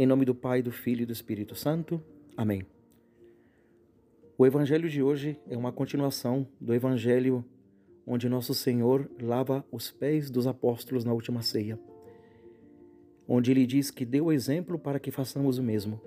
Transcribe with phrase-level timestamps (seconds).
[0.00, 2.02] Em nome do Pai, do Filho e do Espírito Santo.
[2.34, 2.64] Amém.
[4.38, 7.44] O evangelho de hoje é uma continuação do evangelho
[8.06, 11.78] onde nosso Senhor lava os pés dos apóstolos na última ceia,
[13.28, 16.00] onde ele diz que deu o exemplo para que façamos o mesmo.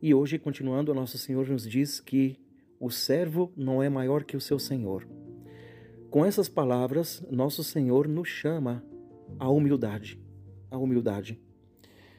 [0.00, 2.38] E hoje, continuando, nosso Senhor nos diz que
[2.78, 5.04] o servo não é maior que o seu Senhor.
[6.10, 8.84] Com essas palavras, nosso Senhor nos chama
[9.36, 10.16] à humildade.
[10.70, 11.44] A humildade.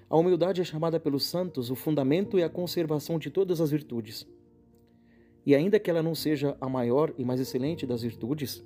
[0.10, 4.25] A humildade é chamada pelos santos o fundamento e a conservação de todas as virtudes.
[5.46, 8.64] E ainda que ela não seja a maior e mais excelente das virtudes,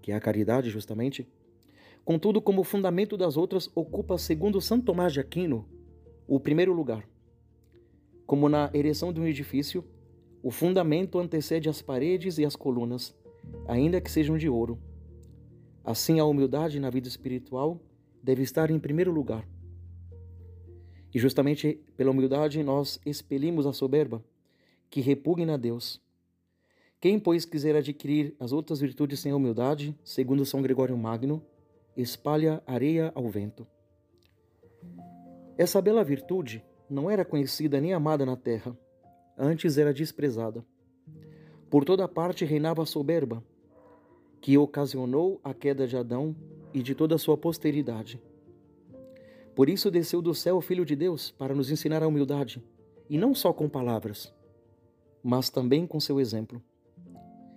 [0.00, 1.28] que é a caridade justamente,
[2.04, 5.68] contudo, como fundamento das outras, ocupa, segundo São Tomás de Aquino,
[6.28, 7.08] o primeiro lugar.
[8.24, 9.84] Como na ereção de um edifício,
[10.40, 13.12] o fundamento antecede as paredes e as colunas,
[13.66, 14.78] ainda que sejam de ouro.
[15.84, 17.80] Assim, a humildade na vida espiritual
[18.22, 19.44] deve estar em primeiro lugar.
[21.14, 24.22] E justamente pela humildade nós expelimos a soberba,
[24.90, 26.00] que repugna a Deus.
[27.00, 31.42] Quem, pois, quiser adquirir as outras virtudes sem humildade, segundo São Gregório Magno,
[31.96, 33.66] espalha areia ao vento.
[35.58, 38.76] Essa bela virtude não era conhecida nem amada na terra,
[39.36, 40.64] antes era desprezada.
[41.70, 43.42] Por toda parte reinava a soberba,
[44.40, 46.36] que ocasionou a queda de Adão
[46.72, 48.20] e de toda a sua posteridade.
[49.56, 52.62] Por isso desceu do céu o Filho de Deus para nos ensinar a humildade,
[53.08, 54.30] e não só com palavras,
[55.24, 56.62] mas também com seu exemplo.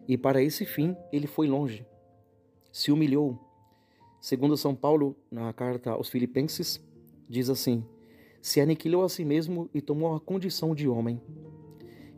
[0.08, 1.86] E para esse fim ele foi longe,
[2.72, 3.38] se humilhou.
[4.22, 6.81] Segundo São Paulo, na carta aos Filipenses,
[7.28, 7.86] diz assim:
[8.41, 11.22] se aniquilou a si mesmo e tomou a condição de homem.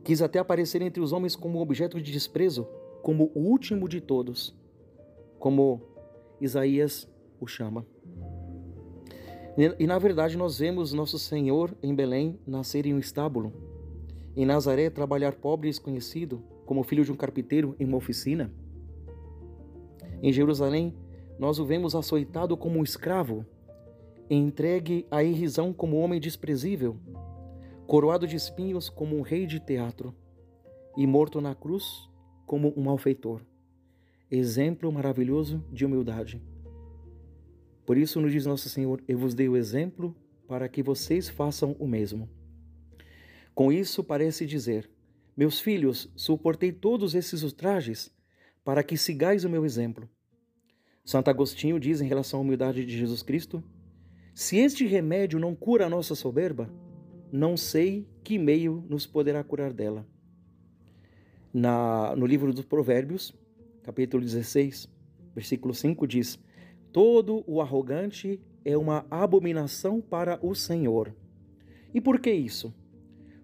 [0.04, 2.68] Quis até aparecer entre os homens como objeto de desprezo,
[3.02, 4.56] como o último de todos,
[5.40, 5.82] como
[6.40, 7.84] Isaías o chama.
[9.78, 13.54] E na verdade nós vemos nosso Senhor em Belém nascer em um estábulo,
[14.36, 18.52] em Nazaré trabalhar pobre e desconhecido, como filho de um carpinteiro em uma oficina.
[20.20, 20.96] Em Jerusalém
[21.38, 23.46] nós o vemos açoitado como um escravo,
[24.30, 26.98] entregue à irrisão como homem desprezível,
[27.86, 30.16] coroado de espinhos como um rei de teatro,
[30.98, 32.10] e morto na cruz
[32.48, 33.42] como um malfeitor.
[34.30, 36.42] Exemplo maravilhoso de humildade.
[37.86, 40.16] Por isso nos diz nosso Senhor: Eu vos dei o exemplo
[40.48, 42.30] para que vocês façam o mesmo.
[43.54, 44.90] Com isso parece dizer:
[45.36, 48.12] Meus filhos, suportei todos esses ultrajes
[48.64, 50.10] para que sigais o meu exemplo.
[51.04, 53.64] Santo Agostinho diz em relação à humildade de Jesus Cristo:
[54.34, 56.70] Se este remédio não cura a nossa soberba,
[57.32, 60.06] não sei que meio nos poderá curar dela.
[61.54, 63.34] Na, no livro dos Provérbios,
[63.84, 64.88] capítulo 16,
[65.34, 66.40] versículo 5 diz:
[66.92, 71.16] Todo o arrogante é uma abominação para o Senhor.
[71.94, 72.74] E por que isso?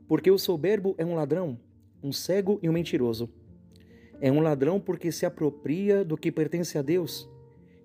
[0.08, 1.58] Porque o soberbo é um ladrão,
[2.03, 3.30] um cego e um mentiroso.
[4.19, 7.30] É um ladrão porque se apropria do que pertence a Deus,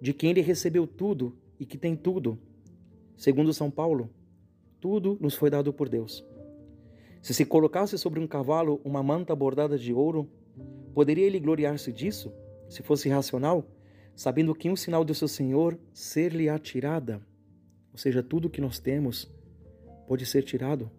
[0.01, 2.39] de quem ele recebeu tudo e que tem tudo.
[3.17, 4.11] Segundo São Paulo,
[4.81, 6.25] tudo nos foi dado por Deus.
[7.21, 10.29] Se se colocasse sobre um cavalo uma manta bordada de ouro,
[10.93, 12.33] poderia ele gloriar-se disso,
[12.69, 13.65] se fosse racional?
[14.15, 17.21] Sabendo que um sinal do seu Senhor ser-lhe atirada,
[17.93, 19.31] ou seja, tudo que nós temos
[20.07, 20.91] pode ser tirado.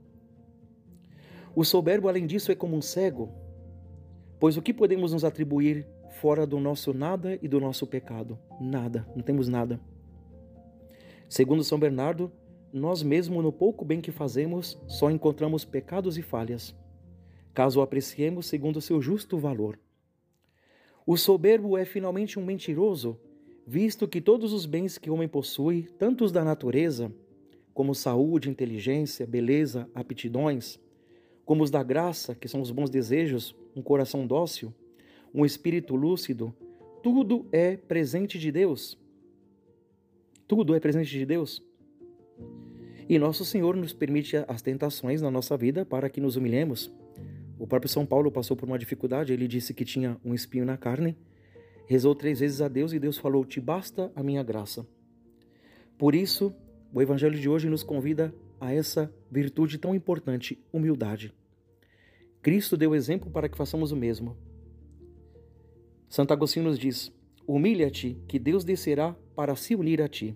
[1.55, 3.29] O soberbo, além disso, é como um cego,
[4.39, 5.85] pois o que podemos nos atribuir
[6.19, 8.37] fora do nosso nada e do nosso pecado?
[8.59, 9.79] Nada, não temos nada.
[11.29, 12.31] Segundo São Bernardo,
[12.71, 16.75] nós mesmos, no pouco bem que fazemos, só encontramos pecados e falhas,
[17.53, 19.79] caso o apreciemos segundo o seu justo valor.
[21.05, 23.19] O soberbo é finalmente um mentiroso,
[23.67, 27.13] visto que todos os bens que o homem possui, tanto os da natureza,
[27.73, 30.79] como saúde, inteligência, beleza, aptidões,
[31.43, 34.73] como os da graça, que são os bons desejos, um coração dócil,
[35.33, 36.55] um espírito lúcido,
[37.01, 38.97] tudo é presente de Deus.
[40.47, 41.61] Tudo é presente de Deus.
[43.09, 46.89] E nosso Senhor nos permite as tentações na nossa vida para que nos humilhemos
[47.57, 50.77] o próprio São Paulo passou por uma dificuldade, ele disse que tinha um espinho na
[50.77, 51.17] carne,
[51.85, 54.85] rezou três vezes a Deus e Deus falou: Te basta a minha graça.
[55.97, 56.53] Por isso,
[56.93, 61.33] o Evangelho de hoje nos convida a essa virtude tão importante, humildade.
[62.41, 64.35] Cristo deu exemplo para que façamos o mesmo.
[66.09, 67.11] Santo Agostinho nos diz:
[67.47, 70.35] Humilha-te, que Deus descerá para se unir a ti.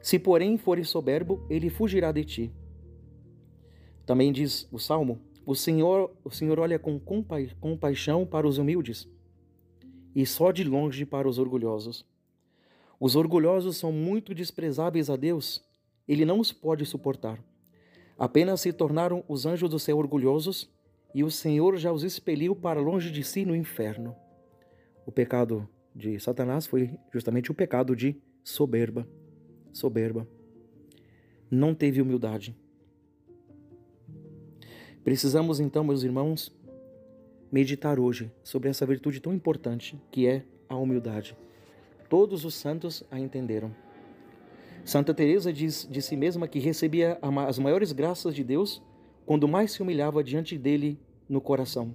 [0.00, 2.52] Se, porém, fores soberbo, ele fugirá de ti.
[4.06, 9.08] Também diz o Salmo: o Senhor, o Senhor olha com compaixão para os humildes
[10.14, 12.04] e só de longe para os orgulhosos.
[13.00, 15.64] Os orgulhosos são muito desprezáveis a Deus,
[16.06, 17.42] ele não os pode suportar.
[18.18, 20.70] Apenas se tornaram os anjos do céu orgulhosos
[21.14, 24.14] e o Senhor já os expeliu para longe de si no inferno.
[25.06, 25.66] O pecado
[25.96, 29.08] de Satanás foi justamente o pecado de soberba.
[29.72, 30.28] Soberba.
[31.50, 32.54] Não teve humildade.
[35.04, 36.54] Precisamos então, meus irmãos,
[37.50, 41.36] meditar hoje sobre essa virtude tão importante que é a humildade.
[42.08, 43.74] Todos os santos a entenderam.
[44.84, 48.82] Santa Teresa diz de si mesma que recebia as maiores graças de Deus
[49.26, 50.98] quando mais se humilhava diante dele
[51.28, 51.94] no coração.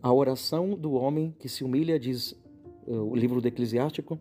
[0.00, 2.32] A oração do homem que se humilha, diz
[2.86, 4.20] uh, o livro do Eclesiástico,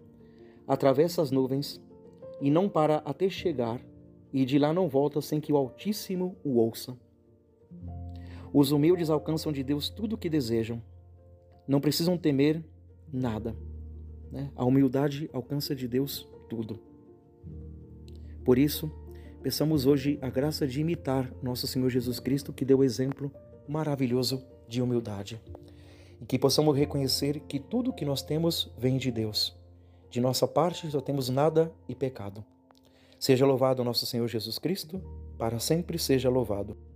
[0.67, 1.79] atravessa as nuvens
[2.41, 3.79] e não para até chegar,
[4.33, 6.97] e de lá não volta sem que o Altíssimo o ouça.
[8.57, 10.81] Os humildes alcançam de Deus tudo o que desejam.
[11.67, 12.63] Não precisam temer
[13.11, 13.53] nada.
[14.31, 14.49] Né?
[14.55, 16.79] A humildade alcança de Deus tudo.
[18.45, 18.89] Por isso,
[19.43, 23.29] peçamos hoje a graça de imitar nosso Senhor Jesus Cristo, que deu exemplo
[23.67, 25.41] maravilhoso de humildade.
[26.21, 29.53] E que possamos reconhecer que tudo que nós temos vem de Deus.
[30.09, 32.41] De nossa parte só temos nada e pecado.
[33.19, 35.03] Seja louvado nosso Senhor Jesus Cristo,
[35.37, 36.94] para sempre seja louvado.